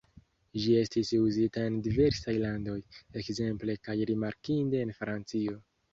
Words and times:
Ĝi 0.61 0.71
estis 0.83 1.11
uzita 1.17 1.65
en 1.71 1.77
diversaj 1.87 2.35
landoj, 2.45 2.77
ekzemple 3.23 3.77
kaj 3.89 3.97
rimarkinde 4.13 4.85
en 4.87 4.95
Francio. 5.03 5.59